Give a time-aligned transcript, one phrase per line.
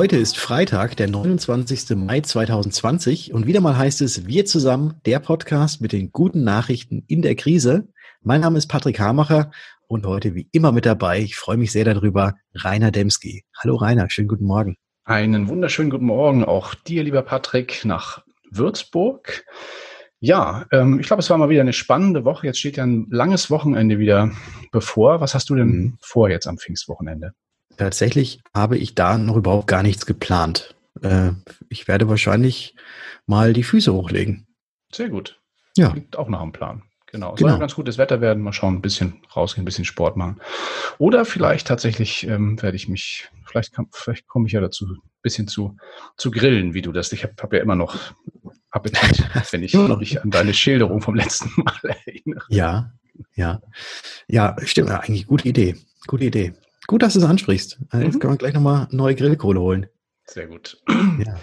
[0.00, 1.94] Heute ist Freitag, der 29.
[1.94, 7.04] Mai 2020 und wieder mal heißt es Wir zusammen, der Podcast mit den guten Nachrichten
[7.06, 7.86] in der Krise.
[8.22, 9.50] Mein Name ist Patrick Hamacher
[9.88, 13.44] und heute wie immer mit dabei, ich freue mich sehr darüber, Rainer Demski.
[13.62, 14.78] Hallo Rainer, schönen guten Morgen.
[15.04, 19.44] Einen wunderschönen guten Morgen auch dir, lieber Patrick, nach Würzburg.
[20.18, 22.46] Ja, ähm, ich glaube, es war mal wieder eine spannende Woche.
[22.46, 24.30] Jetzt steht ja ein langes Wochenende wieder
[24.72, 25.20] bevor.
[25.20, 25.98] Was hast du denn mhm.
[26.00, 27.34] vor jetzt am Pfingstwochenende?
[27.80, 30.74] Tatsächlich habe ich da noch überhaupt gar nichts geplant.
[31.00, 31.30] Äh,
[31.70, 32.76] ich werde wahrscheinlich
[33.24, 34.46] mal die Füße hochlegen.
[34.92, 35.40] Sehr gut.
[35.78, 35.88] Ja.
[35.88, 36.82] Klingt auch nach einem Plan.
[37.06, 37.30] Genau.
[37.36, 37.58] Soll genau.
[37.58, 38.42] ganz gutes Wetter werden.
[38.42, 40.42] Mal schauen, ein bisschen rausgehen, ein bisschen Sport machen.
[40.98, 45.48] Oder vielleicht tatsächlich ähm, werde ich mich, vielleicht, vielleicht komme ich ja dazu, ein bisschen
[45.48, 45.78] zu,
[46.18, 47.10] zu grillen, wie du das.
[47.12, 47.96] Ich habe hab ja immer noch
[48.72, 52.44] Appetit, wenn ich mich an deine Schilderung vom letzten Mal erinnere.
[52.50, 52.92] Ja,
[53.36, 53.62] ja.
[54.28, 54.90] Ja, stimmt.
[54.90, 55.76] Eigentlich gute Idee.
[56.06, 56.52] Gute Idee.
[56.90, 57.78] Gut, dass du es ansprichst.
[57.92, 58.18] Äh, jetzt mhm.
[58.18, 59.86] können wir gleich nochmal neue Grillkohle holen.
[60.26, 60.76] Sehr gut.
[61.24, 61.36] Ja.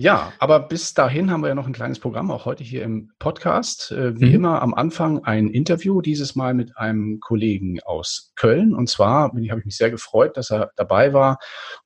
[0.00, 3.10] Ja, aber bis dahin haben wir ja noch ein kleines Programm, auch heute hier im
[3.18, 3.90] Podcast.
[3.90, 4.34] Äh, wie mhm.
[4.36, 8.72] immer am Anfang ein Interview, dieses Mal mit einem Kollegen aus Köln.
[8.72, 11.40] Und zwar habe ich mich sehr gefreut, dass er dabei war,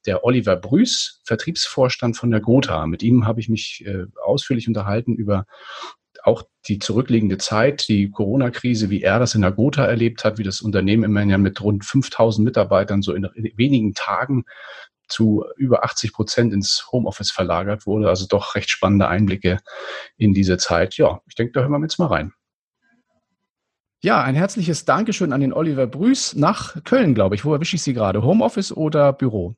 [0.04, 2.86] der Oliver Brüß, Vertriebsvorstand von der Gotha.
[2.86, 5.46] Mit ihm habe ich mich äh, ausführlich unterhalten über
[6.22, 10.44] auch die zurückliegende Zeit, die Corona-Krise, wie er das in der Gotha erlebt hat, wie
[10.44, 14.44] das Unternehmen immerhin ja mit rund 5000 Mitarbeitern so in wenigen Tagen
[15.08, 18.08] zu über 80 Prozent ins Homeoffice verlagert wurde.
[18.08, 19.58] Also doch recht spannende Einblicke
[20.16, 20.96] in diese Zeit.
[20.96, 22.32] Ja, ich denke, da hören wir jetzt mal rein.
[24.04, 27.44] Ja, ein herzliches Dankeschön an den Oliver Brüß nach Köln, glaube ich.
[27.44, 28.22] Wo erwische ich Sie gerade?
[28.22, 29.54] Homeoffice oder Büro?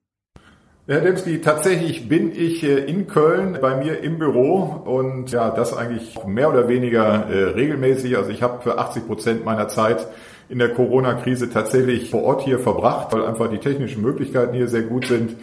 [0.86, 5.74] Herr Demski, tatsächlich bin ich äh, in Köln bei mir im Büro und ja, das
[5.74, 8.18] eigentlich mehr oder weniger äh, regelmäßig.
[8.18, 10.06] Also ich habe für 80 Prozent meiner Zeit
[10.50, 14.82] in der Corona-Krise tatsächlich vor Ort hier verbracht, weil einfach die technischen Möglichkeiten hier sehr
[14.82, 15.36] gut sind.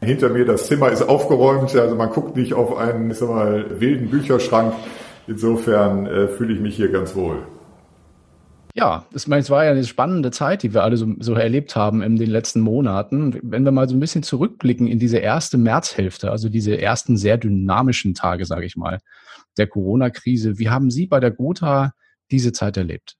[0.00, 3.80] Hinter mir das Zimmer ist aufgeräumt, also man guckt nicht auf einen, ich sag mal,
[3.80, 4.74] wilden Bücherschrank.
[5.28, 7.44] Insofern äh, fühle ich mich hier ganz wohl.
[8.74, 12.16] Ja, es war ja eine spannende Zeit, die wir alle so, so, erlebt haben in
[12.16, 13.38] den letzten Monaten.
[13.42, 17.38] Wenn wir mal so ein bisschen zurückblicken in diese erste Märzhälfte, also diese ersten sehr
[17.38, 18.98] dynamischen Tage, sage ich mal,
[19.56, 21.92] der Corona-Krise, wie haben Sie bei der Gotha
[22.30, 23.16] diese Zeit erlebt?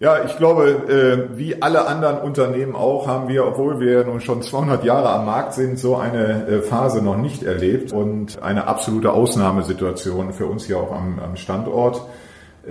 [0.00, 4.40] Ja, ich glaube, äh, wie alle anderen Unternehmen auch, haben wir, obwohl wir nun schon
[4.40, 9.12] 200 Jahre am Markt sind, so eine äh, Phase noch nicht erlebt und eine absolute
[9.12, 12.00] Ausnahmesituation für uns hier auch am Standort.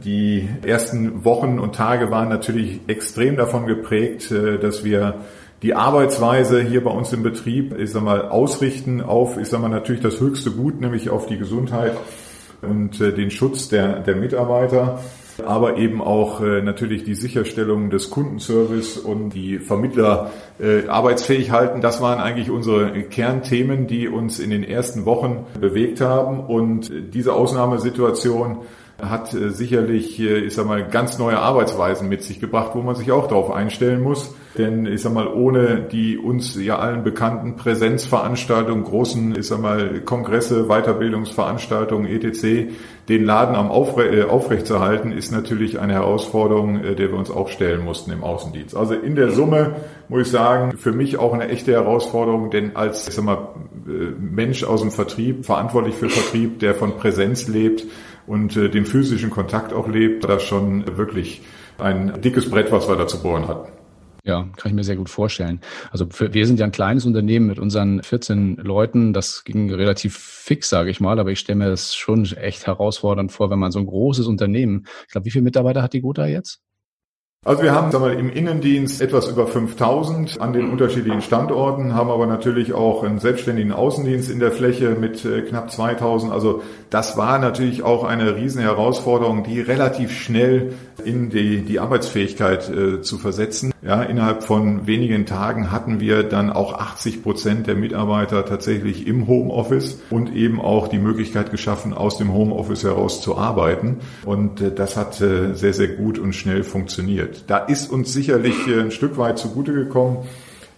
[0.04, 5.16] Die ersten Wochen und Tage waren natürlich extrem davon geprägt, äh, dass wir
[5.62, 9.68] die Arbeitsweise hier bei uns im Betrieb, ich sag mal, ausrichten auf, ich sag mal,
[9.68, 11.98] natürlich das höchste Gut, nämlich auf die Gesundheit
[12.62, 15.00] und den Schutz der, der Mitarbeiter
[15.46, 21.82] aber eben auch äh, natürlich die Sicherstellung des Kundenservice und die Vermittler äh, arbeitsfähig halten.
[21.82, 26.40] Das waren eigentlich unsere Kernthemen, die uns in den ersten Wochen bewegt haben.
[26.42, 28.60] Und diese Ausnahmesituation
[29.02, 32.96] hat äh, sicherlich, äh, ich sag mal, ganz neue Arbeitsweisen mit sich gebracht, wo man
[32.96, 34.34] sich auch darauf einstellen muss.
[34.58, 40.02] Denn ich sag mal, ohne die uns ja allen bekannten Präsenzveranstaltungen, großen, ich sag mal,
[40.02, 42.74] Kongresse, Weiterbildungsveranstaltungen, etc.,
[43.08, 47.84] den Laden am Aufre äh, aufrechtzuerhalten, ist natürlich eine Herausforderung, der wir uns auch stellen
[47.84, 48.76] mussten im Außendienst.
[48.76, 49.78] Also in der Summe
[50.10, 53.50] muss ich sagen, für mich auch eine echte Herausforderung, denn als ich sag mal,
[54.20, 57.86] Mensch aus dem Vertrieb, verantwortlich für Vertrieb, der von Präsenz lebt,
[58.30, 61.42] und äh, den physischen Kontakt auch lebt, das schon wirklich
[61.80, 63.72] ein dickes Brett, was wir da zu bohren hatten.
[64.24, 65.62] Ja, kann ich mir sehr gut vorstellen.
[65.90, 69.14] Also für, wir sind ja ein kleines Unternehmen mit unseren 14 Leuten.
[69.14, 73.32] Das ging relativ fix, sage ich mal, aber ich stelle mir das schon echt herausfordernd
[73.32, 76.28] vor, wenn man so ein großes Unternehmen, ich glaube, wie viele Mitarbeiter hat die Gotha
[76.28, 76.62] jetzt?
[77.46, 82.10] Also wir haben sagen wir, im Innendienst etwas über 5000 an den unterschiedlichen Standorten, haben
[82.10, 86.34] aber natürlich auch einen selbstständigen Außendienst in der Fläche mit äh, knapp 2000.
[86.34, 90.74] Also das war natürlich auch eine riesen Herausforderung, die relativ schnell
[91.06, 93.72] in die, die Arbeitsfähigkeit äh, zu versetzen.
[93.82, 99.28] Ja, innerhalb von wenigen Tagen hatten wir dann auch 80 Prozent der Mitarbeiter tatsächlich im
[99.28, 104.00] Homeoffice und eben auch die Möglichkeit geschaffen, aus dem Homeoffice heraus zu arbeiten.
[104.26, 107.50] Und äh, das hat äh, sehr, sehr gut und schnell funktioniert wird.
[107.50, 110.28] Da ist uns sicherlich äh, ein Stück weit zugute gekommen,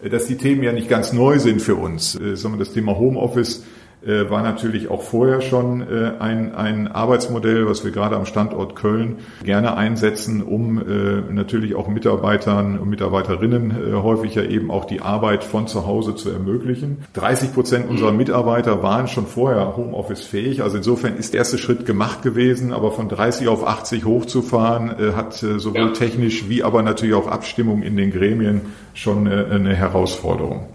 [0.02, 2.98] äh, dass die Themen ja nicht ganz neu sind für uns, äh, sondern das Thema
[2.98, 3.64] Homeoffice
[4.06, 8.76] äh, war natürlich auch vorher schon äh, ein, ein Arbeitsmodell, was wir gerade am Standort
[8.76, 14.86] Köln gerne einsetzen, um äh, natürlich auch Mitarbeitern und Mitarbeiterinnen äh, häufig ja eben auch
[14.86, 17.04] die Arbeit von zu Hause zu ermöglichen.
[17.14, 20.64] 30 Prozent unserer Mitarbeiter waren schon vorher Homeoffice fähig.
[20.64, 25.14] Also insofern ist der erste Schritt gemacht gewesen, aber von 30 auf 80 hochzufahren, äh,
[25.14, 25.90] hat äh, sowohl ja.
[25.90, 28.62] technisch wie aber natürlich auch Abstimmung in den Gremien
[28.94, 30.68] schon äh, eine Herausforderung.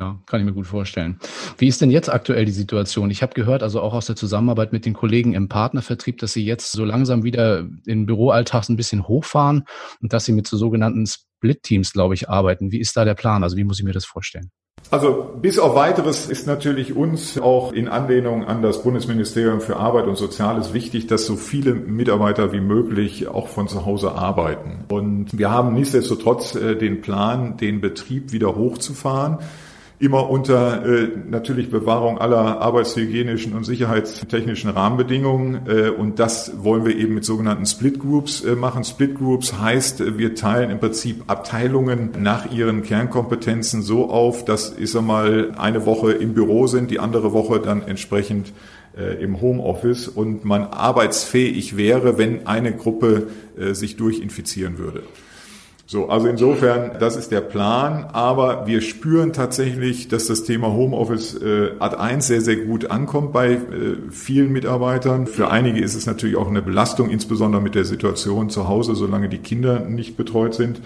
[0.00, 1.18] Ja, kann ich mir gut vorstellen.
[1.58, 3.10] Wie ist denn jetzt aktuell die Situation?
[3.10, 6.42] Ich habe gehört, also auch aus der Zusammenarbeit mit den Kollegen im Partnervertrieb, dass sie
[6.42, 9.64] jetzt so langsam wieder in Büroalltags ein bisschen hochfahren
[10.00, 12.72] und dass sie mit so sogenannten Split-Teams, glaube ich, arbeiten.
[12.72, 13.42] Wie ist da der Plan?
[13.42, 14.50] Also wie muss ich mir das vorstellen?
[14.90, 20.06] Also bis auf weiteres ist natürlich uns auch in Anlehnung an das Bundesministerium für Arbeit
[20.06, 24.86] und Soziales wichtig, dass so viele Mitarbeiter wie möglich auch von zu Hause arbeiten.
[24.88, 29.40] Und wir haben nichtsdestotrotz äh, den Plan, den Betrieb wieder hochzufahren
[30.00, 35.66] immer unter äh, natürlich Bewahrung aller arbeitshygienischen und sicherheitstechnischen Rahmenbedingungen.
[35.66, 38.82] Äh, und das wollen wir eben mit sogenannten Split Groups äh, machen.
[38.82, 44.74] Split Groups heißt, äh, wir teilen im Prinzip Abteilungen nach ihren Kernkompetenzen so auf, dass
[44.78, 48.54] ich sag mal eine Woche im Büro sind, die andere Woche dann entsprechend
[48.96, 53.26] äh, im Homeoffice und man arbeitsfähig wäre, wenn eine Gruppe
[53.58, 55.02] äh, sich durchinfizieren würde.
[55.90, 61.34] So, also insofern, das ist der Plan, aber wir spüren tatsächlich, dass das Thema Homeoffice
[61.42, 63.58] äh, Ad 1 sehr, sehr gut ankommt bei äh,
[64.08, 65.26] vielen Mitarbeitern.
[65.26, 69.28] Für einige ist es natürlich auch eine Belastung, insbesondere mit der Situation zu Hause, solange
[69.28, 70.80] die Kinder nicht betreut sind.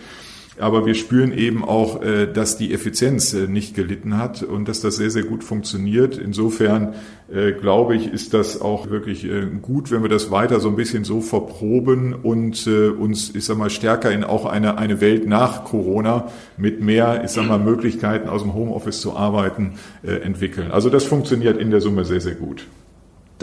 [0.58, 4.80] Aber wir spüren eben auch, äh, dass die Effizienz äh, nicht gelitten hat und dass
[4.80, 6.16] das sehr, sehr gut funktioniert.
[6.16, 6.94] Insofern
[7.32, 9.26] äh, glaube ich, ist das auch wirklich
[9.62, 13.70] gut, wenn wir das weiter so ein bisschen so verproben und uns, ich sag mal,
[13.70, 18.42] stärker in auch eine, eine Welt nach Corona mit mehr, ich sag mal, Möglichkeiten aus
[18.42, 20.70] dem Homeoffice zu arbeiten entwickeln.
[20.70, 22.66] Also das funktioniert in der Summe sehr, sehr gut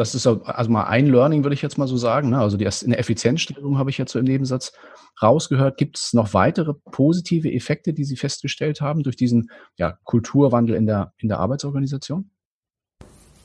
[0.01, 2.31] das ist also mal ein Learning, würde ich jetzt mal so sagen.
[2.31, 2.39] Ne?
[2.39, 4.73] Also die, eine Effizienzsteigerung habe ich jetzt so im Nebensatz
[5.21, 5.77] rausgehört.
[5.77, 10.87] Gibt es noch weitere positive Effekte, die Sie festgestellt haben durch diesen ja, Kulturwandel in
[10.87, 12.31] der, in der Arbeitsorganisation?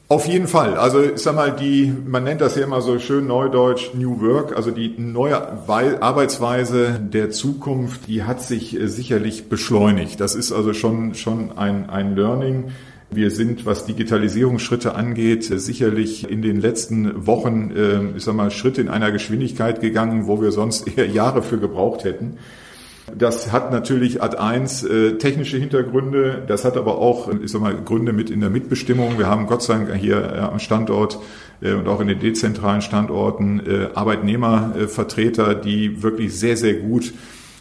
[0.09, 0.77] Auf jeden Fall.
[0.77, 4.57] Also ich sag mal, die, man nennt das ja immer so schön neudeutsch New Work,
[4.57, 10.21] also die neue Arbeitsweise der Zukunft, die hat sich äh, sicherlich beschleunigt.
[10.21, 12.71] Das ist also schon, schon ein, ein Learning.
[13.11, 18.81] Wir sind, was Digitalisierungsschritte angeht, sicherlich in den letzten Wochen, äh, ich sag mal, Schritte
[18.81, 22.39] in einer Geschwindigkeit gegangen, wo wir sonst eher Jahre für gebraucht hätten.
[23.17, 27.77] Das hat natürlich Ad 1 äh, technische Hintergründe, das hat aber auch, ich sag mal,
[27.77, 29.17] Gründe mit in der Mitbestimmung.
[29.19, 31.21] Wir haben Gott sei Dank hier äh, am Standort
[31.61, 37.13] äh, und auch in den dezentralen Standorten äh, Arbeitnehmervertreter, die wirklich sehr, sehr gut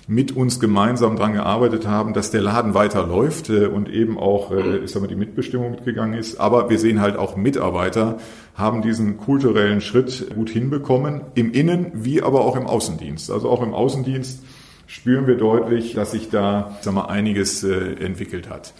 [0.07, 4.78] mit uns gemeinsam daran gearbeitet haben, dass der Laden weiterläuft äh, und eben auch, äh,
[4.78, 6.40] ich sag mal, die Mitbestimmung mitgegangen ist.
[6.40, 8.18] Aber wir sehen halt auch Mitarbeiter
[8.54, 13.31] haben diesen kulturellen Schritt gut hinbekommen, im Innen- wie aber auch im Außendienst.
[13.31, 14.44] Also auch im Außendienst
[14.86, 18.74] spüren wir deutlich, dass sich da, sag mal, einiges äh, entwickelt hat.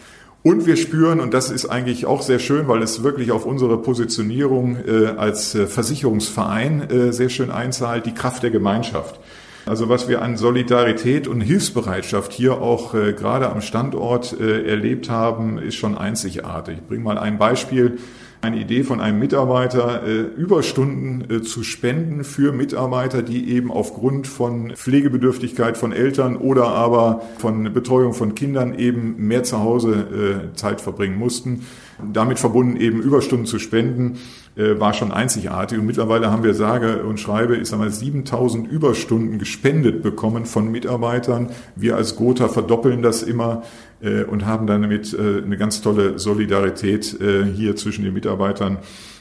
[0.44, 3.81] Und wir spüren, und das ist eigentlich auch sehr schön, weil es wirklich auf unsere
[3.81, 9.19] Positionierung äh, als Versicherungsverein äh, sehr schön einzahlt, die Kraft der Gemeinschaft.
[9.66, 15.10] Also was wir an Solidarität und Hilfsbereitschaft hier auch äh, gerade am Standort äh, erlebt
[15.10, 16.78] haben, ist schon einzigartig.
[16.78, 17.98] Ich bringe mal ein Beispiel
[18.42, 24.28] eine Idee von einem Mitarbeiter, äh, Überstunden äh, zu spenden für Mitarbeiter, die eben aufgrund
[24.28, 30.56] von Pflegebedürftigkeit von Eltern oder aber von Betreuung von Kindern eben mehr zu Hause äh,
[30.56, 31.66] Zeit verbringen mussten.
[32.14, 34.19] Damit verbunden eben Überstunden zu spenden,
[34.56, 35.80] äh, war schon einzigartig.
[35.80, 40.71] Und mittlerweile haben wir sage und schreibe, ich sage mal, 7000 Überstunden gespendet bekommen von
[40.71, 41.50] Mitarbeitern.
[41.76, 43.64] Wir als Gotha verdoppeln das immer
[44.02, 48.78] äh, und haben damit äh, eine ganz tolle Solidarität äh, hier zwischen den Mitarbeitern.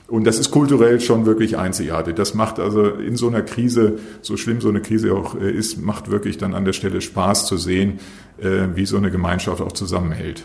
[0.07, 2.15] Und das ist kulturell schon wirklich einzigartig.
[2.15, 5.81] Das macht also in so einer Krise, so schlimm so eine Krise auch äh, ist,
[5.81, 8.01] macht wirklich dann an der Stelle Spaß zu sehen,
[8.39, 10.45] äh, wie so eine Gemeinschaft auch zusammenhält.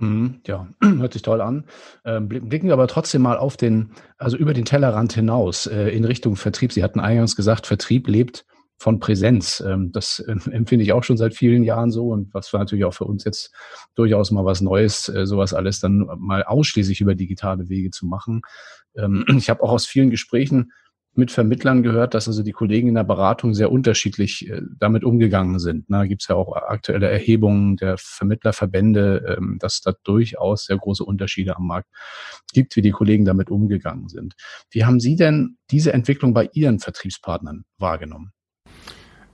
[0.00, 1.64] Mhm, ja, hört sich toll an.
[2.04, 6.04] Ähm, blicken wir aber trotzdem mal auf den, also über den Tellerrand hinaus äh, in
[6.04, 6.72] Richtung Vertrieb.
[6.72, 8.46] Sie hatten eingangs gesagt, Vertrieb lebt
[8.78, 9.62] von Präsenz.
[9.64, 12.86] Ähm, das ähm, empfinde ich auch schon seit vielen Jahren so und was war natürlich
[12.86, 13.52] auch für uns jetzt
[13.94, 18.42] durchaus mal was Neues, äh, sowas alles dann mal ausschließlich über digitale Wege zu machen.
[19.36, 20.72] Ich habe auch aus vielen Gesprächen
[21.14, 25.58] mit Vermittlern gehört, dass also die Kollegen in der Beratung sehr unterschiedlich äh, damit umgegangen
[25.58, 25.86] sind.
[25.88, 31.04] Da gibt es ja auch aktuelle Erhebungen der Vermittlerverbände, ähm, dass da durchaus sehr große
[31.04, 31.88] Unterschiede am Markt
[32.52, 34.34] gibt, wie die Kollegen damit umgegangen sind.
[34.70, 38.32] Wie haben Sie denn diese Entwicklung bei Ihren Vertriebspartnern wahrgenommen?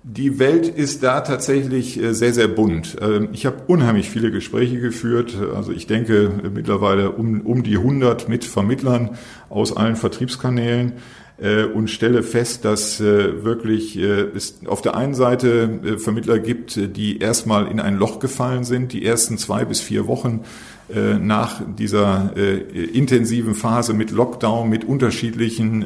[0.08, 2.96] Die Welt ist da tatsächlich äh, sehr, sehr bunt.
[3.00, 5.36] Ähm, ich habe unheimlich viele Gespräche geführt.
[5.52, 10.92] Also ich denke mittlerweile um, um die 100 mit Vermittlern aus allen Vertriebskanälen.
[11.38, 16.96] Äh, und stelle fest, dass äh, wirklich äh, es auf der einen Seite Vermittler gibt,
[16.96, 20.44] die erstmal in ein Loch gefallen sind, die ersten zwei bis vier Wochen
[20.88, 25.84] nach dieser intensiven Phase mit Lockdown, mit unterschiedlichen,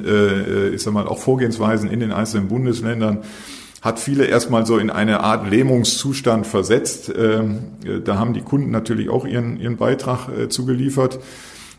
[0.74, 3.20] ich sag mal, auch Vorgehensweisen in den einzelnen Bundesländern
[3.82, 7.12] hat viele erstmal so in eine Art Lähmungszustand versetzt.
[7.16, 7.60] Ähm,
[8.04, 11.18] da haben die Kunden natürlich auch ihren, ihren Beitrag äh, zugeliefert.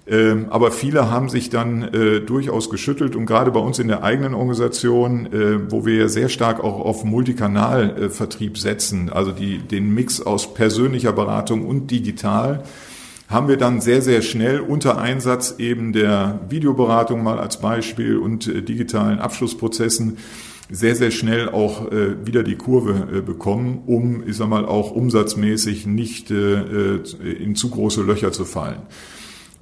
[0.08, 4.04] Ähm, aber viele haben sich dann äh, durchaus geschüttelt und gerade bei uns in der
[4.04, 10.20] eigenen Organisation, äh, wo wir sehr stark auch auf Multikanalvertrieb setzen, also die, den Mix
[10.20, 12.64] aus persönlicher Beratung und digital,
[13.30, 18.48] haben wir dann sehr, sehr schnell unter Einsatz eben der Videoberatung mal als Beispiel und
[18.48, 20.18] äh, digitalen Abschlussprozessen
[20.72, 24.92] sehr, sehr schnell auch äh, wieder die Kurve äh, bekommen, um, ich sag mal, auch
[24.92, 27.02] umsatzmäßig nicht äh, äh
[27.40, 28.82] in zu große Löcher zu fallen.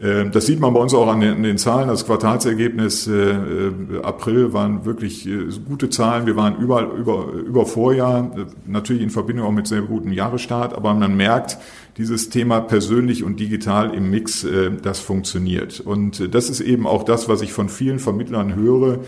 [0.01, 1.89] Ähm, das sieht man bei uns auch an den, Zahlen.
[1.89, 6.25] Das Quartalsergebnis äh, äh, April waren wirklich äh, gute Zahlen.
[6.25, 8.31] Wir waren überall über, über Vorjahr,
[8.65, 11.57] natürlich in Verbindung auch mit sehr gutem Jahresstart, aber man merkt,
[11.97, 14.47] dieses Thema persönlich und digital im Mix,
[14.81, 15.81] das funktioniert.
[15.81, 18.99] Und das ist eben auch das, was ich von vielen Vermittlern höre.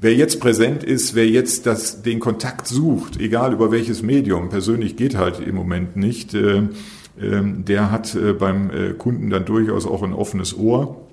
[0.00, 4.94] Wer jetzt präsent ist, wer jetzt das, den Kontakt sucht, egal über welches Medium, persönlich
[4.94, 6.70] geht halt im Moment nicht, ähm,
[7.18, 11.04] der hat äh, beim äh, Kunden dann durchaus auch ein offenes Ohr.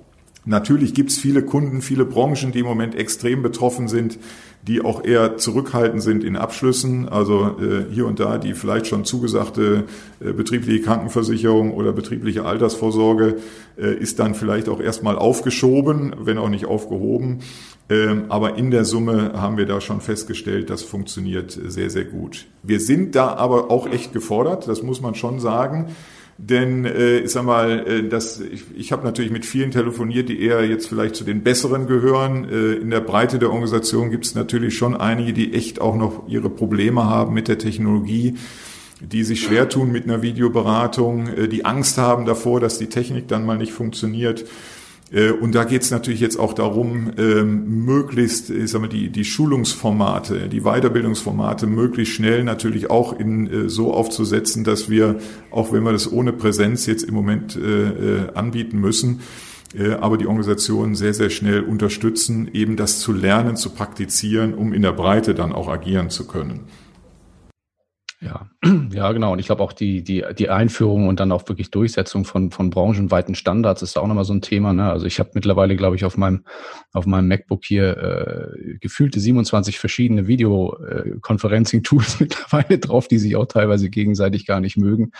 [0.44, 4.20] Natürlich gibt es viele Kunden, viele Branchen, die im Moment extrem betroffen sind,
[4.66, 7.08] die auch eher zurückhaltend sind in Abschlüssen.
[7.08, 9.84] Also äh, hier und da die vielleicht schon zugesagte
[10.20, 13.36] äh, betriebliche Krankenversicherung oder betriebliche Altersvorsorge
[13.78, 17.40] äh, ist dann vielleicht auch erstmal aufgeschoben, wenn auch nicht aufgehoben.
[17.88, 22.46] Ähm, aber in der Summe haben wir da schon festgestellt, das funktioniert sehr, sehr gut.
[22.64, 25.94] Wir sind da aber auch echt gefordert, das muss man schon sagen.
[26.38, 30.42] Denn äh, ich sag mal, äh, das, ich, ich habe natürlich mit vielen telefoniert, die
[30.42, 32.48] eher jetzt vielleicht zu den Besseren gehören.
[32.48, 36.28] Äh, in der Breite der Organisation gibt es natürlich schon einige, die echt auch noch
[36.28, 38.34] ihre Probleme haben mit der Technologie
[39.00, 43.28] die sich schwer tun mit einer Videoberatung, äh, die Angst haben davor, dass die Technik
[43.28, 44.44] dann mal nicht funktioniert.
[45.10, 49.10] Äh, und da geht es natürlich jetzt auch darum, ähm, möglichst ich sag mal, die,
[49.10, 55.16] die Schulungsformate, die Weiterbildungsformate möglichst schnell natürlich auch in, äh, so aufzusetzen, dass wir,
[55.50, 59.20] auch wenn wir das ohne Präsenz jetzt im Moment äh, anbieten müssen,
[60.00, 64.80] aber die Organisationen sehr, sehr schnell unterstützen, eben das zu lernen, zu praktizieren, um in
[64.80, 66.60] der Breite dann auch agieren zu können.
[68.20, 68.48] Ja,
[68.92, 69.32] ja, genau.
[69.32, 72.70] Und ich glaube auch die, die, die Einführung und dann auch wirklich Durchsetzung von, von
[72.70, 74.72] branchenweiten Standards ist auch nochmal so ein Thema.
[74.72, 74.90] Ne?
[74.90, 76.44] Also ich habe mittlerweile, glaube ich, auf meinem,
[76.94, 83.90] auf meinem MacBook hier äh, gefühlte 27 verschiedene Videoconferencing-Tools mittlerweile drauf, die sich auch teilweise
[83.90, 85.12] gegenseitig gar nicht mögen.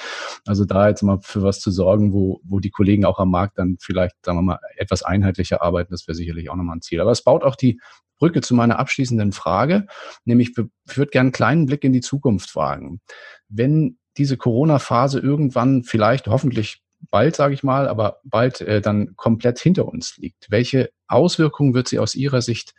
[0.46, 3.58] Also da jetzt mal für was zu sorgen, wo, wo die Kollegen auch am Markt
[3.58, 7.02] dann vielleicht, sagen wir mal, etwas einheitlicher arbeiten, das wäre sicherlich auch nochmal ein Ziel.
[7.02, 7.78] Aber es baut auch die
[8.18, 9.86] Brücke zu meiner abschließenden Frage,
[10.24, 13.00] nämlich ich würde gerne einen kleinen Blick in die Zukunft wagen.
[13.48, 19.58] Wenn diese Corona-Phase irgendwann vielleicht hoffentlich bald, sage ich mal, aber bald äh, dann komplett
[19.58, 22.74] hinter uns liegt, welche Auswirkungen wird sie aus Ihrer Sicht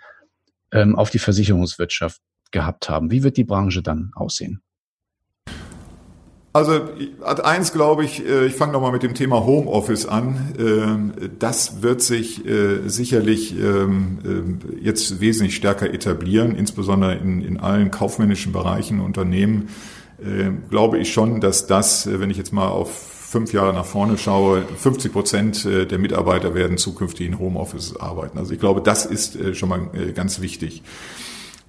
[0.72, 3.12] ähm, auf die Versicherungswirtschaft gehabt haben?
[3.12, 4.62] Wie wird die Branche dann aussehen?
[6.58, 6.82] Also
[7.44, 10.56] eins glaube ich, äh, ich fange nochmal mit dem Thema Homeoffice an.
[10.58, 14.18] Ähm, das wird sich äh, sicherlich ähm,
[14.74, 19.70] äh, jetzt wesentlich stärker etablieren, insbesondere in, in allen kaufmännischen Bereichen Unternehmen.
[20.72, 24.64] Glaube ich schon, dass das, wenn ich jetzt mal auf fünf Jahre nach vorne schaue,
[24.64, 28.40] 50 Prozent der Mitarbeiter werden zukünftig in Homeoffice arbeiten.
[28.40, 30.82] Also ich glaube, das ist schon mal ganz wichtig.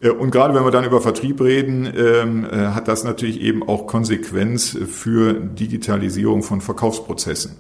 [0.00, 3.62] Äh, und gerade wenn wir dann über Vertrieb reden, ähm, äh, hat das natürlich eben
[3.62, 7.57] auch Konsequenz für Digitalisierung von Verkaufsprozessen.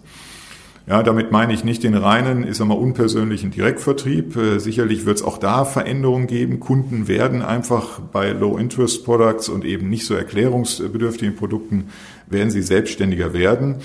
[0.86, 4.36] Ja, damit meine ich nicht den reinen, ich sag mal, unpersönlichen Direktvertrieb.
[4.36, 6.60] Äh, sicherlich wird es auch da Veränderungen geben.
[6.60, 11.88] Kunden werden einfach bei Low-Interest-Products und eben nicht so erklärungsbedürftigen Produkten,
[12.26, 13.76] werden sie selbstständiger werden.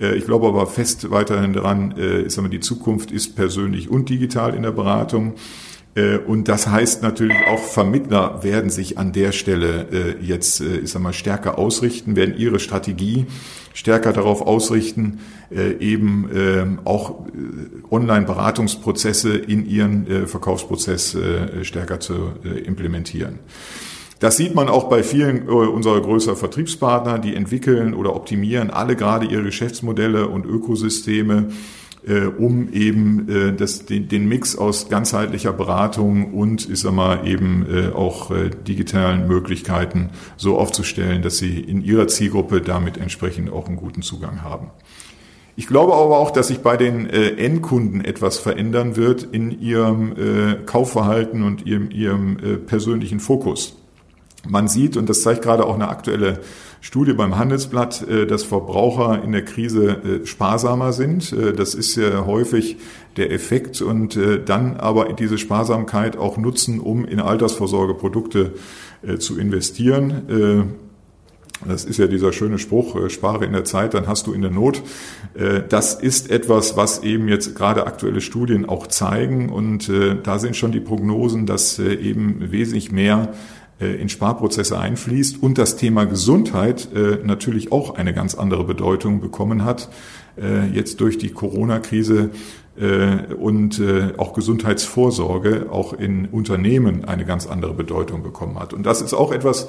[0.00, 1.92] Ich glaube aber fest weiterhin daran,
[2.24, 5.34] ich sag mal, die Zukunft ist persönlich und digital in der Beratung.
[5.98, 10.78] Äh, und das heißt natürlich auch, Vermittler werden sich an der Stelle äh, jetzt, äh,
[10.78, 13.26] ich sag mal, stärker ausrichten, werden ihre Strategie
[13.74, 15.20] stärker darauf ausrichten,
[15.52, 17.26] eben ähm, auch
[17.92, 21.16] Online-Beratungsprozesse in ihren Verkaufsprozess
[21.62, 22.32] stärker zu
[22.64, 23.38] implementieren.
[24.18, 29.26] Das sieht man auch bei vielen unserer größeren Vertriebspartner, die entwickeln oder optimieren alle gerade
[29.26, 31.50] ihre Geschäftsmodelle und Ökosysteme
[32.06, 37.26] äh, um eben äh, das, den, den Mix aus ganzheitlicher Beratung und, ich sag mal,
[37.26, 43.50] eben äh, auch äh, digitalen Möglichkeiten so aufzustellen, dass sie in ihrer Zielgruppe damit entsprechend
[43.50, 44.70] auch einen guten Zugang haben.
[45.56, 50.12] Ich glaube aber auch, dass sich bei den äh, Endkunden etwas verändern wird in ihrem
[50.12, 53.76] äh, Kaufverhalten und ihrem, ihrem äh, persönlichen Fokus.
[54.46, 56.40] Man sieht, und das zeigt gerade auch eine aktuelle
[56.80, 61.32] Studie beim Handelsblatt, äh, dass Verbraucher in der Krise äh, sparsamer sind.
[61.32, 62.76] Äh, das ist ja häufig
[63.16, 64.16] der Effekt und
[64.46, 68.52] dann aber diese Sparsamkeit auch nutzen, um in Altersvorsorgeprodukte
[69.18, 70.76] zu investieren.
[71.66, 74.52] Das ist ja dieser schöne Spruch, spare in der Zeit, dann hast du in der
[74.52, 74.82] Not.
[75.68, 79.48] Das ist etwas, was eben jetzt gerade aktuelle Studien auch zeigen.
[79.48, 79.90] Und
[80.22, 83.32] da sind schon die Prognosen, dass eben wesentlich mehr
[83.86, 89.64] in Sparprozesse einfließt und das Thema Gesundheit äh, natürlich auch eine ganz andere Bedeutung bekommen
[89.64, 89.88] hat,
[90.36, 92.30] äh, jetzt durch die Corona-Krise
[93.40, 93.82] und
[94.18, 98.72] auch Gesundheitsvorsorge auch in Unternehmen eine ganz andere Bedeutung bekommen hat.
[98.72, 99.66] Und das ist auch etwas,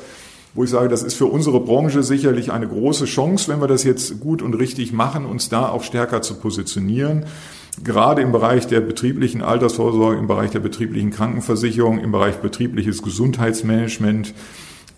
[0.53, 3.83] wo ich sage, das ist für unsere Branche sicherlich eine große Chance, wenn wir das
[3.83, 7.25] jetzt gut und richtig machen, uns da auch stärker zu positionieren
[7.83, 14.33] gerade im Bereich der betrieblichen Altersvorsorge, im Bereich der betrieblichen Krankenversicherung, im Bereich betriebliches Gesundheitsmanagement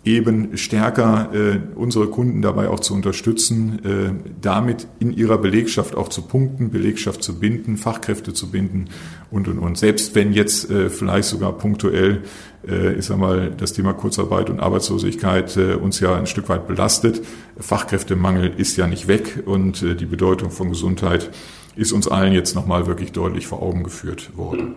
[0.03, 6.09] eben stärker äh, unsere Kunden dabei auch zu unterstützen, äh, damit in ihrer Belegschaft auch
[6.09, 8.85] zu punkten, Belegschaft zu binden, Fachkräfte zu binden
[9.29, 9.77] und und und.
[9.77, 12.23] Selbst wenn jetzt äh, vielleicht sogar punktuell,
[12.67, 16.67] äh, ich sag mal, das Thema Kurzarbeit und Arbeitslosigkeit äh, uns ja ein Stück weit
[16.67, 17.21] belastet,
[17.59, 21.29] Fachkräftemangel ist ja nicht weg und äh, die Bedeutung von Gesundheit
[21.75, 24.75] ist uns allen jetzt nochmal wirklich deutlich vor Augen geführt worden.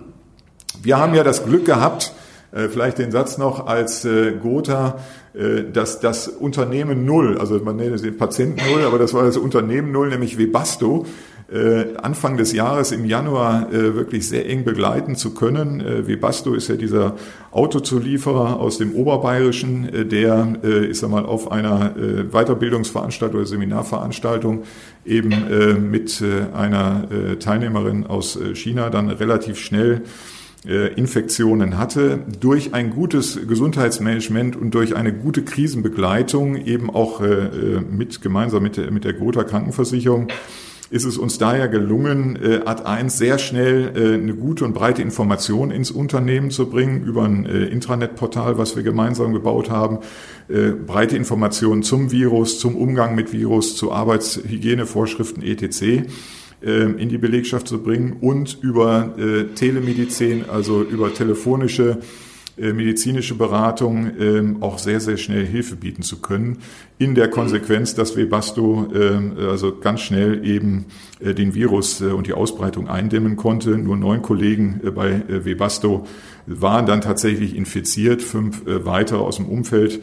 [0.82, 2.12] Wir haben ja das Glück gehabt,
[2.52, 4.98] äh, vielleicht den Satz noch als äh, Gotha,
[5.34, 9.24] äh, dass das Unternehmen Null, also man nennt es den Patienten Null, aber das war
[9.24, 11.06] das Unternehmen Null, nämlich Webasto,
[12.02, 15.82] Anfang des Jahres im Januar wirklich sehr eng begleiten zu können.
[16.06, 17.14] Webasto ist ja dieser
[17.52, 20.56] Autozulieferer aus dem Oberbayerischen, der,
[20.90, 21.94] ich sag mal, auf einer
[22.30, 24.64] Weiterbildungsveranstaltung oder Seminarveranstaltung
[25.04, 26.22] eben mit
[26.54, 27.08] einer
[27.38, 30.02] Teilnehmerin aus China dann relativ schnell
[30.66, 37.26] äh, Infektionen hatte, durch ein gutes Gesundheitsmanagement und durch eine gute Krisenbegleitung, eben auch äh,
[37.26, 40.28] äh, mit gemeinsam mit der, mit der Gotha Krankenversicherung,
[40.94, 45.90] ist es uns daher gelungen, Ad 1 sehr schnell eine gute und breite Information ins
[45.90, 49.98] Unternehmen zu bringen über ein Intranet-Portal, was wir gemeinsam gebaut haben.
[50.86, 56.06] Breite Informationen zum Virus, zum Umgang mit Virus, zu Arbeitshygienevorschriften etc.
[56.64, 63.34] Ähm, in die Belegschaft zu bringen und über äh, Telemedizin, also über telefonische äh, medizinische
[63.34, 66.58] Beratung ähm, auch sehr, sehr schnell Hilfe bieten zu können.
[66.98, 70.86] In der Konsequenz, dass Webasto ähm, also ganz schnell eben
[71.20, 73.76] äh, den Virus und die Ausbreitung eindämmen konnte.
[73.76, 76.06] Nur neun Kollegen bei Webasto
[76.46, 80.00] waren dann tatsächlich infiziert, fünf weitere aus dem Umfeld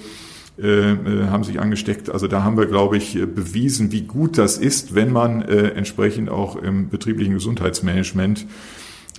[0.62, 2.10] äh, äh, haben sich angesteckt.
[2.10, 6.30] Also da haben wir, glaube ich, bewiesen, wie gut das ist, wenn man äh, entsprechend
[6.30, 8.46] auch im betrieblichen Gesundheitsmanagement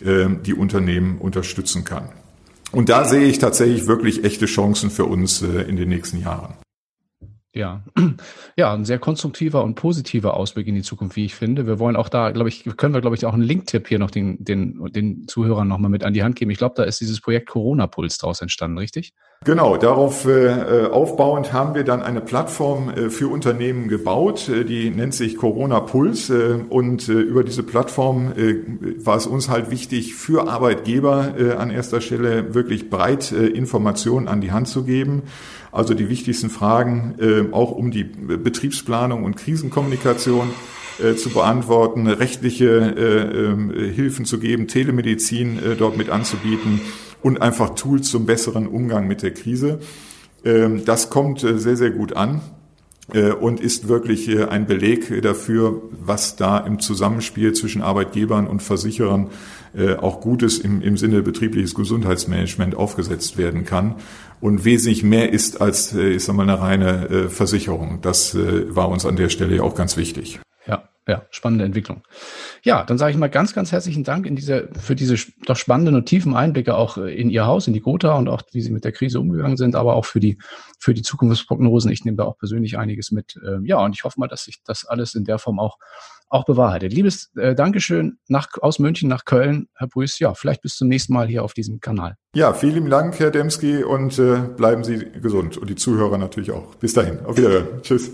[0.04, 2.10] äh, die Unternehmen unterstützen kann.
[2.72, 6.54] Und da sehe ich tatsächlich wirklich echte Chancen für uns äh, in den nächsten Jahren.
[7.54, 7.84] Ja,
[8.56, 11.66] ja, ein sehr konstruktiver und positiver Ausblick in die Zukunft, wie ich finde.
[11.66, 14.10] Wir wollen auch da, glaube ich, können wir, glaube ich, auch einen Link-Tipp hier noch
[14.10, 16.50] den, den, den Zuhörern nochmal mit an die Hand geben.
[16.50, 19.12] Ich glaube, da ist dieses Projekt Corona-Puls daraus entstanden, richtig?
[19.44, 24.88] Genau, darauf äh, aufbauend haben wir dann eine Plattform äh, für Unternehmen gebaut, äh, die
[24.90, 28.54] nennt sich Corona Puls äh, und äh, über diese Plattform äh,
[29.04, 34.52] war es uns halt wichtig, für Arbeitgeber an erster Stelle wirklich breit Informationen an die
[34.52, 35.22] Hand zu geben.
[35.72, 40.50] Also die wichtigsten Fragen auch um die Betriebsplanung und Krisenkommunikation
[41.16, 46.80] zu beantworten, rechtliche ähm, Hilfen zu geben, Telemedizin dort mit anzubieten
[47.22, 49.80] und einfach Tools zum besseren Umgang mit der Krise.
[50.44, 52.40] Ähm, das kommt äh, sehr, sehr gut an
[53.12, 58.62] äh, und ist wirklich äh, ein Beleg dafür, was da im Zusammenspiel zwischen Arbeitgebern und
[58.62, 59.28] Versicherern
[60.02, 63.94] auch Gutes im, im Sinne betriebliches Gesundheitsmanagement aufgesetzt werden kann
[64.42, 68.00] und wesentlich mehr ist als, ich sag mal, eine reine Versicherung.
[68.02, 70.41] Das war uns an der Stelle auch ganz wichtig.
[71.08, 72.02] Ja, spannende Entwicklung.
[72.62, 75.96] Ja, dann sage ich mal ganz, ganz herzlichen Dank in diese, für diese doch spannenden
[75.96, 78.70] und tiefen Einblicke auch äh, in Ihr Haus, in die Gotha und auch, wie Sie
[78.70, 80.38] mit der Krise umgegangen sind, aber auch für die,
[80.78, 81.90] für die Zukunftsprognosen.
[81.90, 83.36] Ich nehme da auch persönlich einiges mit.
[83.44, 85.78] Ähm, ja, und ich hoffe mal, dass sich das alles in der Form auch,
[86.28, 86.92] auch bewahrheitet.
[86.92, 90.20] Liebes äh, Dankeschön nach, aus München nach Köln, Herr Brüß.
[90.20, 92.16] Ja, vielleicht bis zum nächsten Mal hier auf diesem Kanal.
[92.36, 96.76] Ja, vielen Dank, Herr Demski, und äh, bleiben Sie gesund und die Zuhörer natürlich auch.
[96.76, 97.26] Bis dahin.
[97.26, 97.82] Auf Wiederhören.
[97.82, 98.12] Tschüss.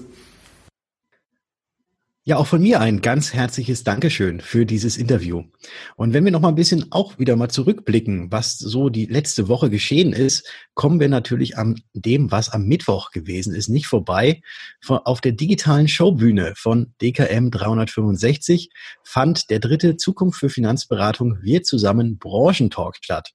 [2.28, 5.44] Ja, auch von mir ein ganz herzliches Dankeschön für dieses Interview.
[5.96, 9.48] Und wenn wir noch mal ein bisschen auch wieder mal zurückblicken, was so die letzte
[9.48, 14.42] Woche geschehen ist, kommen wir natürlich an dem, was am Mittwoch gewesen ist, nicht vorbei.
[14.86, 22.18] Auf der digitalen Showbühne von DKM 365 fand der dritte Zukunft für Finanzberatung Wir zusammen
[22.18, 23.30] Branchentalk statt.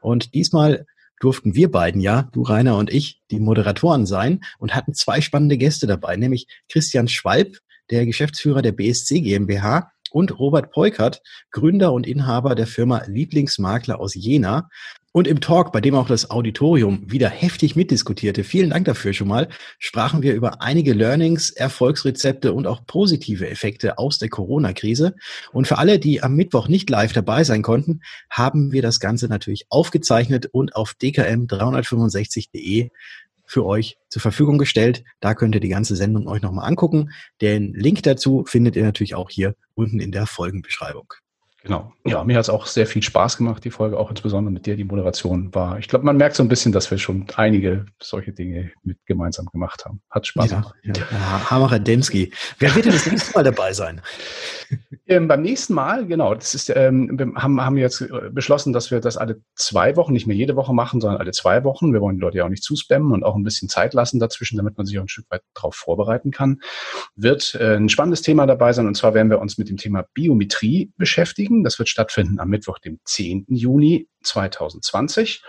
[0.00, 0.84] Und diesmal
[1.20, 5.58] durften wir beiden ja, du Rainer und ich, die Moderatoren sein und hatten zwei spannende
[5.58, 7.58] Gäste dabei, nämlich Christian Schwalb,
[7.90, 14.14] der Geschäftsführer der BSC GmbH und Robert Peukert, Gründer und Inhaber der Firma Lieblingsmakler aus
[14.14, 14.68] Jena.
[15.14, 19.28] Und im Talk, bei dem auch das Auditorium wieder heftig mitdiskutierte, vielen Dank dafür schon
[19.28, 25.14] mal, sprachen wir über einige Learnings, Erfolgsrezepte und auch positive Effekte aus der Corona-Krise.
[25.52, 29.28] Und für alle, die am Mittwoch nicht live dabei sein konnten, haben wir das Ganze
[29.28, 32.88] natürlich aufgezeichnet und auf dkm365.de
[33.52, 35.04] für euch zur Verfügung gestellt.
[35.20, 37.10] Da könnt ihr die ganze Sendung euch nochmal angucken.
[37.40, 41.12] Den Link dazu findet ihr natürlich auch hier unten in der Folgenbeschreibung.
[41.62, 41.92] Genau.
[42.04, 44.76] Ja, mir hat es auch sehr viel Spaß gemacht, die Folge, auch insbesondere mit dir,
[44.76, 45.78] die Moderation war.
[45.78, 49.46] Ich glaube, man merkt so ein bisschen, dass wir schon einige solche Dinge mit gemeinsam
[49.46, 50.02] gemacht haben.
[50.10, 50.74] Hat Spaß ja, gemacht.
[50.82, 52.32] Ja, Hamacher Demski.
[52.58, 54.00] Wer wird denn das nächste Mal dabei sein?
[55.06, 58.90] Ähm, beim nächsten Mal, genau, das ist, ähm, wir haben, haben jetzt äh, beschlossen, dass
[58.90, 61.92] wir das alle zwei Wochen, nicht mehr jede Woche machen, sondern alle zwei Wochen.
[61.92, 64.56] Wir wollen die Leute ja auch nicht zuspammen und auch ein bisschen Zeit lassen dazwischen,
[64.56, 66.60] damit man sich auch ein Stück weit darauf vorbereiten kann.
[67.16, 70.06] Wird äh, ein spannendes Thema dabei sein und zwar werden wir uns mit dem Thema
[70.14, 71.64] Biometrie beschäftigen.
[71.64, 73.46] Das wird stattfinden am Mittwoch, dem 10.
[73.48, 75.42] Juni 2020.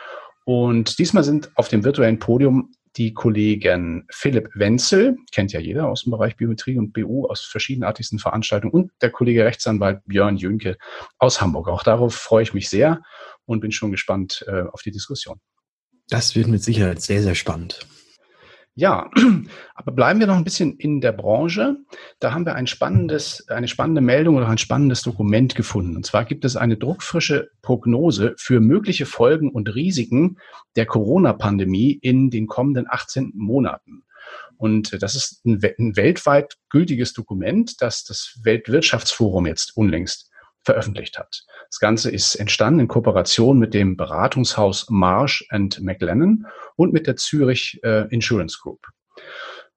[0.46, 6.04] Und diesmal sind auf dem virtuellen Podium die Kollegen Philipp Wenzel, kennt ja jeder aus
[6.04, 10.78] dem Bereich Biometrie und BU aus verschiedenartigsten Veranstaltungen und der Kollege Rechtsanwalt Björn Jönke
[11.18, 11.68] aus Hamburg.
[11.68, 13.02] Auch darauf freue ich mich sehr
[13.46, 15.40] und bin schon gespannt äh, auf die Diskussion.
[16.10, 17.88] Das wird mit Sicherheit sehr, sehr spannend.
[18.76, 19.12] Ja,
[19.76, 21.78] aber bleiben wir noch ein bisschen in der Branche.
[22.20, 25.96] Da haben wir ein spannendes, eine spannende Meldung oder ein spannendes Dokument gefunden.
[25.96, 30.38] Und zwar gibt es eine druckfrische Prognose für mögliche Folgen und Risiken
[30.76, 34.06] der Corona-Pandemie in den kommenden 18 Monaten.
[34.58, 40.33] Und das ist ein, weltweit gültiges Dokument, das das Weltwirtschaftsforum jetzt unlängst
[40.64, 41.44] veröffentlicht hat.
[41.70, 46.46] Das Ganze ist entstanden in Kooperation mit dem Beratungshaus Marsh and McLennan
[46.76, 48.88] und mit der Zürich äh, Insurance Group.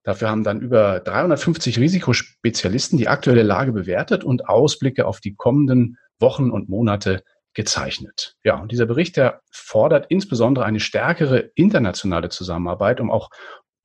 [0.02, 5.98] Dafür haben dann über 350 Risikospezialisten die aktuelle Lage bewertet und Ausblicke auf die kommenden
[6.20, 8.36] Wochen und Monate gezeichnet.
[8.44, 13.30] Ja, und dieser Bericht, der fordert insbesondere eine stärkere internationale Zusammenarbeit, um auch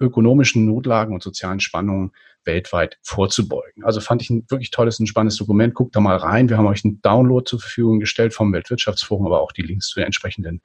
[0.02, 2.12] ökonomischen Notlagen und sozialen Spannungen
[2.44, 3.84] weltweit vorzubeugen.
[3.84, 5.74] Also fand ich ein wirklich tolles und spannendes Dokument.
[5.74, 6.50] Guckt da mal rein.
[6.50, 10.00] Wir haben euch einen Download zur Verfügung gestellt vom Weltwirtschaftsforum, aber auch die Links zu
[10.00, 10.62] den entsprechenden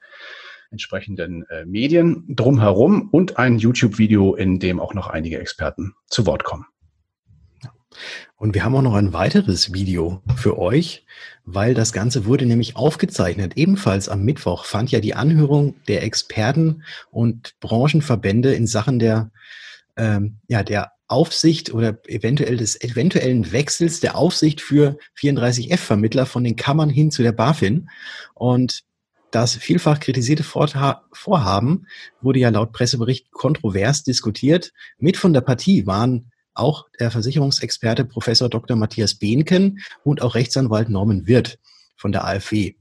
[0.69, 6.43] entsprechenden äh, Medien drumherum und ein YouTube-Video, in dem auch noch einige Experten zu Wort
[6.43, 6.65] kommen.
[8.35, 11.05] Und wir haben auch noch ein weiteres Video für euch,
[11.45, 13.53] weil das Ganze wurde nämlich aufgezeichnet.
[13.55, 19.31] Ebenfalls am Mittwoch fand ja die Anhörung der Experten und Branchenverbände in Sachen der,
[19.95, 26.57] ähm, ja, der Aufsicht oder eventuell des eventuellen Wechsels der Aufsicht für 34F-Vermittler von den
[26.57, 27.89] Kammern hin zu der BaFin.
[28.33, 28.83] Und
[29.31, 31.87] das vielfach kritisierte Vorhaben
[32.21, 34.73] wurde ja laut Pressebericht kontrovers diskutiert.
[34.97, 38.77] Mit von der Partie waren auch der Versicherungsexperte Professor Dr.
[38.77, 41.59] Matthias Behnken und auch Rechtsanwalt Norman Wirth
[41.95, 42.75] von der AfW,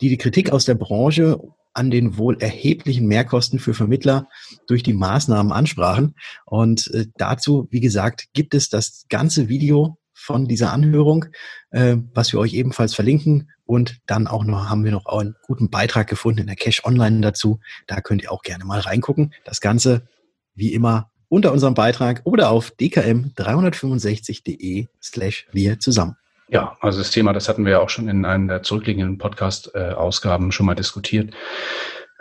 [0.00, 1.38] die die Kritik aus der Branche
[1.76, 4.28] an den wohl erheblichen Mehrkosten für Vermittler
[4.66, 6.14] durch die Maßnahmen ansprachen.
[6.46, 11.26] Und äh, dazu, wie gesagt, gibt es das ganze Video von dieser Anhörung,
[11.70, 13.50] äh, was wir euch ebenfalls verlinken.
[13.66, 17.20] Und dann auch noch haben wir noch einen guten Beitrag gefunden in der Cash Online
[17.20, 17.60] dazu.
[17.86, 19.34] Da könnt ihr auch gerne mal reingucken.
[19.44, 20.08] Das Ganze,
[20.54, 26.16] wie immer, unter unserem Beitrag oder auf dkm365.de slash wir zusammen.
[26.48, 30.52] Ja, also das Thema, das hatten wir ja auch schon in einem der zurückliegenden Podcast-Ausgaben
[30.52, 31.34] schon mal diskutiert.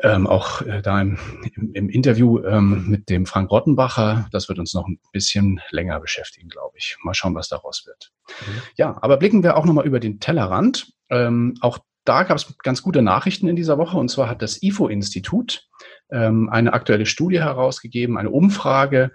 [0.01, 1.17] Ähm, auch äh, da im,
[1.55, 6.01] im, im Interview ähm, mit dem Frank Rottenbacher, das wird uns noch ein bisschen länger
[6.01, 6.97] beschäftigen, glaube ich.
[7.01, 8.11] Mal schauen, was daraus wird.
[8.27, 8.61] Mhm.
[8.75, 10.91] Ja, aber blicken wir auch nochmal über den Tellerrand.
[11.09, 13.97] Ähm, auch da gab es ganz gute Nachrichten in dieser Woche.
[13.97, 15.65] Und zwar hat das IFO-Institut
[16.11, 19.11] ähm, eine aktuelle Studie herausgegeben, eine Umfrage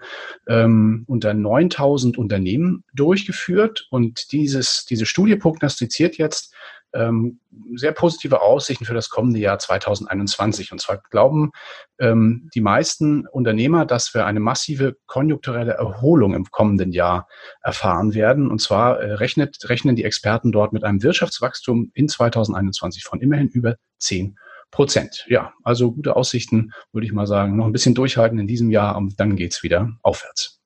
[0.47, 3.87] ähm, unter 9000 Unternehmen durchgeführt.
[3.89, 6.53] Und dieses, diese Studie prognostiziert jetzt
[6.93, 7.39] ähm,
[7.75, 10.71] sehr positive Aussichten für das kommende Jahr 2021.
[10.71, 11.51] Und zwar glauben
[11.99, 17.27] ähm, die meisten Unternehmer, dass wir eine massive konjunkturelle Erholung im kommenden Jahr
[17.61, 18.49] erfahren werden.
[18.49, 23.47] Und zwar äh, rechnet, rechnen die Experten dort mit einem Wirtschaftswachstum in 2021 von immerhin
[23.47, 24.35] über 10
[24.71, 25.25] Prozent.
[25.27, 27.55] Ja, also gute Aussichten, würde ich mal sagen.
[27.57, 30.61] Noch ein bisschen durchhalten in diesem Jahr und dann geht's wieder aufwärts.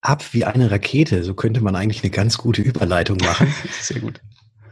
[0.00, 3.52] Ab wie eine Rakete, so könnte man eigentlich eine ganz gute Überleitung machen.
[3.80, 4.20] Sehr gut.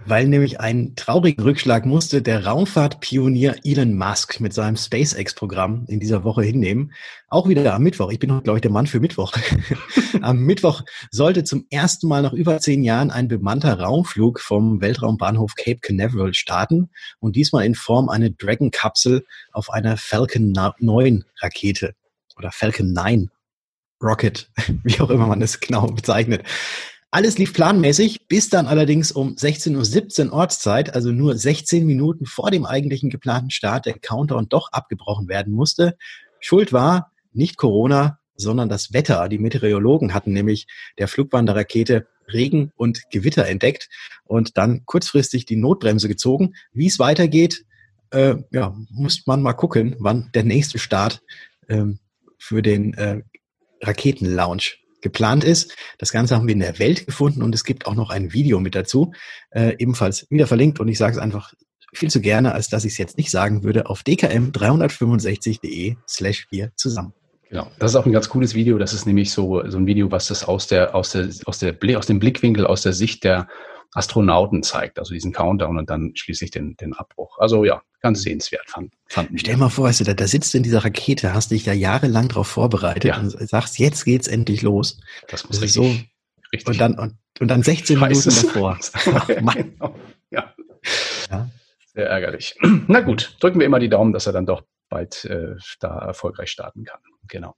[0.08, 6.24] Weil nämlich einen traurigen Rückschlag musste der Raumfahrtpionier Elon Musk mit seinem SpaceX-Programm in dieser
[6.24, 6.92] Woche hinnehmen.
[7.28, 8.10] Auch wieder am Mittwoch.
[8.10, 9.32] Ich bin heute, glaube ich, der Mann für Mittwoch.
[10.22, 15.54] am Mittwoch sollte zum ersten Mal nach über zehn Jahren ein bemannter Raumflug vom Weltraumbahnhof
[15.56, 16.90] Cape Canaveral starten
[17.20, 21.94] und diesmal in Form einer Dragon-Kapsel auf einer Falcon 9 Rakete
[22.36, 23.30] oder Falcon 9
[24.02, 24.50] Rocket,
[24.84, 26.44] wie auch immer man das genau bezeichnet.
[27.10, 32.50] Alles lief planmäßig, bis dann allerdings um 16.17 Uhr Ortszeit, also nur 16 Minuten vor
[32.50, 35.96] dem eigentlichen geplanten Start, der Countdown doch abgebrochen werden musste.
[36.38, 39.26] Schuld war nicht Corona, sondern das Wetter.
[39.30, 40.66] Die Meteorologen hatten nämlich
[40.98, 43.88] der Flugbahn der Rakete Regen und Gewitter entdeckt
[44.24, 46.54] und dann kurzfristig die Notbremse gezogen.
[46.72, 47.64] Wie es weitergeht,
[48.10, 51.22] äh, ja, muss man mal gucken, wann der nächste Start
[51.70, 52.00] ähm,
[52.38, 53.22] für den äh,
[53.82, 55.74] Raketenlaunch geplant ist.
[55.98, 58.60] Das Ganze haben wir in der Welt gefunden und es gibt auch noch ein Video
[58.60, 59.12] mit dazu,
[59.50, 61.52] äh, ebenfalls wieder verlinkt und ich sage es einfach
[61.94, 66.70] viel zu gerne, als dass ich es jetzt nicht sagen würde, auf dkm365.de slash wir
[66.76, 67.14] zusammen.
[67.48, 68.76] Genau, das ist auch ein ganz cooles Video.
[68.76, 71.74] Das ist nämlich so, so ein Video, was das aus der, aus der, aus der,
[71.96, 73.48] aus dem Blickwinkel, aus der Sicht der
[73.92, 77.38] Astronauten zeigt, also diesen Countdown und dann schließlich den, den Abbruch.
[77.38, 80.52] Also ja, ganz sehenswert fand, fanden Stell dir mal vor, weißt du, da, da sitzt
[80.52, 83.18] du in dieser Rakete, hast dich ja jahrelang darauf vorbereitet ja.
[83.18, 85.00] und sagst, jetzt geht's endlich los.
[85.28, 86.66] Das muss das richtig, so, richtig.
[86.68, 88.28] Und dann, und, und dann 16 Scheiße.
[88.28, 88.78] Minuten davor.
[89.14, 89.94] Ach, genau.
[90.30, 90.54] ja.
[91.30, 91.50] ja.
[91.94, 92.56] Sehr ärgerlich.
[92.86, 96.50] Na gut, drücken wir immer die Daumen, dass er dann doch bald äh, da erfolgreich
[96.50, 97.00] starten kann.
[97.28, 97.56] Genau.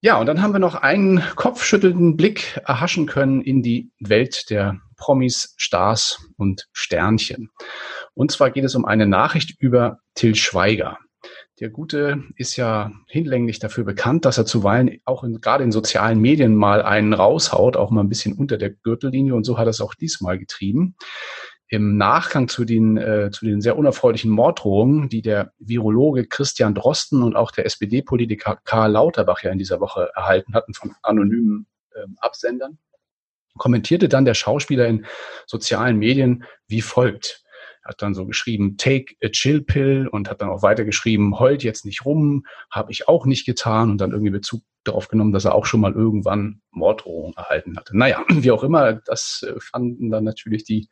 [0.00, 4.80] Ja, und dann haben wir noch einen kopfschüttelnden Blick erhaschen können in die Welt der
[4.96, 7.50] Promis, Stars und Sternchen.
[8.14, 10.98] Und zwar geht es um eine Nachricht über Till Schweiger.
[11.58, 16.20] Der Gute ist ja hinlänglich dafür bekannt, dass er zuweilen auch in, gerade in sozialen
[16.20, 19.34] Medien mal einen raushaut, auch mal ein bisschen unter der Gürtellinie.
[19.34, 20.96] Und so hat er es auch diesmal getrieben
[21.68, 27.22] im Nachgang zu den, äh, zu den sehr unerfreulichen Morddrohungen, die der Virologe Christian Drosten
[27.22, 32.06] und auch der SPD-Politiker Karl Lauterbach ja in dieser Woche erhalten hatten von anonymen äh,
[32.18, 32.78] Absendern,
[33.56, 35.06] kommentierte dann der Schauspieler in
[35.46, 37.42] sozialen Medien wie folgt.
[37.82, 41.38] Er hat dann so geschrieben, take a chill pill und hat dann auch weiter geschrieben,
[41.38, 45.32] heult jetzt nicht rum, habe ich auch nicht getan und dann irgendwie Bezug darauf genommen,
[45.32, 47.96] dass er auch schon mal irgendwann Morddrohungen erhalten hatte.
[47.96, 50.88] Naja, wie auch immer, das äh, fanden dann natürlich die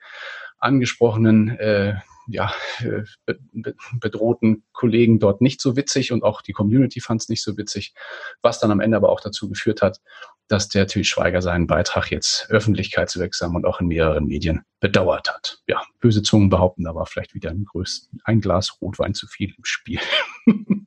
[0.59, 1.95] angesprochenen äh,
[2.27, 3.03] ja, äh,
[4.01, 7.95] bedrohten Kollegen dort nicht so witzig und auch die Community fand es nicht so witzig,
[8.43, 10.01] was dann am Ende aber auch dazu geführt hat,
[10.49, 15.59] dass der Til Schweiger seinen Beitrag jetzt öffentlichkeitswirksam und auch in mehreren Medien bedauert hat.
[15.67, 19.55] Ja, böse Zungen behaupten, da war vielleicht wieder ein, größten, ein Glas Rotwein zu viel
[19.57, 20.01] im Spiel.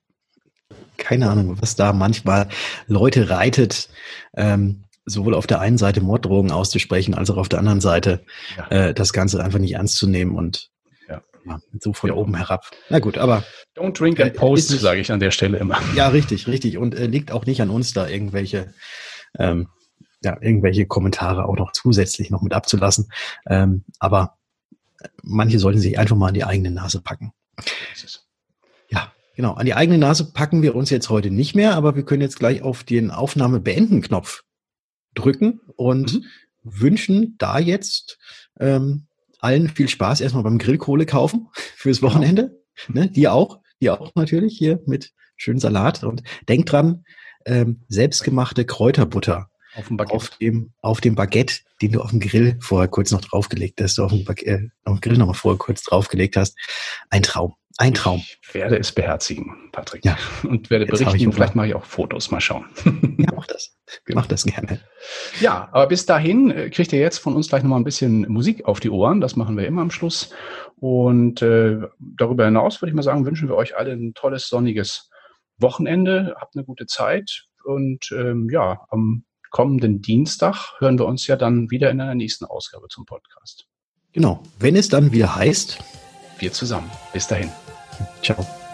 [0.98, 2.50] Keine Ahnung, was da manchmal
[2.88, 3.90] Leute reitet.
[4.36, 8.26] Ähm, sowohl auf der einen Seite Morddrogen auszusprechen, als auch auf der anderen Seite
[8.58, 8.68] ja.
[8.68, 10.70] äh, das Ganze einfach nicht ernst zu nehmen und
[11.48, 11.60] ja.
[11.80, 12.16] So von ja.
[12.16, 12.70] oben herab.
[12.90, 13.44] Na gut, aber.
[13.76, 15.80] Don't drink and äh, post, äh, sage ich an der Stelle immer.
[15.96, 16.78] Ja, richtig, richtig.
[16.78, 18.74] Und äh, liegt auch nicht an uns, da irgendwelche,
[19.38, 19.70] ähm,
[20.24, 23.12] ja, irgendwelche Kommentare auch noch zusätzlich noch mit abzulassen.
[23.48, 24.38] Ähm, aber
[25.22, 27.34] manche sollten sich einfach mal an die eigene Nase packen.
[28.90, 29.54] Ja, genau.
[29.54, 32.40] An die eigene Nase packen wir uns jetzt heute nicht mehr, aber wir können jetzt
[32.40, 34.44] gleich auf den Aufnahme beenden Knopf
[35.14, 36.26] drücken und mhm.
[36.64, 38.18] wünschen da jetzt
[38.60, 39.07] ähm,
[39.40, 42.12] allen viel Spaß erstmal beim Grillkohle kaufen fürs genau.
[42.12, 42.62] Wochenende.
[42.88, 43.02] Genau.
[43.02, 43.10] Ne?
[43.10, 47.04] Dir auch, dir auch natürlich hier mit schönen Salat und denk dran,
[47.46, 52.58] ähm, selbstgemachte Kräuterbutter auf dem, auf dem, auf dem Baguette, den du auf dem Grill
[52.62, 55.58] vorher kurz noch draufgelegt hast, du auf dem, äh, auf dem Grill noch mal vorher
[55.58, 56.58] kurz draufgelegt hast.
[57.10, 57.54] Ein Traum.
[57.80, 58.24] Ein Traum.
[58.42, 60.04] Ich werde es beherzigen, Patrick.
[60.04, 60.18] Ja.
[60.44, 61.32] Und werde Jetzt berichten.
[61.32, 62.32] Vielleicht mache ich auch Fotos.
[62.32, 62.66] Mal schauen.
[63.18, 63.74] Ja, mach das.
[64.04, 64.20] Genau.
[64.20, 64.82] Mach das gerne.
[65.40, 68.66] Ja, aber bis dahin äh, kriegt ihr jetzt von uns gleich nochmal ein bisschen Musik
[68.66, 69.22] auf die Ohren.
[69.22, 70.32] Das machen wir immer am Schluss.
[70.76, 75.10] Und äh, darüber hinaus würde ich mal sagen, wünschen wir euch alle ein tolles, sonniges
[75.58, 76.36] Wochenende.
[76.38, 77.46] Habt eine gute Zeit.
[77.64, 82.44] Und ähm, ja, am kommenden Dienstag hören wir uns ja dann wieder in einer nächsten
[82.46, 83.68] Ausgabe zum Podcast.
[84.12, 84.44] Genau.
[84.60, 85.80] Wenn es dann wieder heißt,
[86.40, 86.92] wir zusammen.
[87.14, 87.50] Bis dahin.
[88.22, 88.67] Tchau.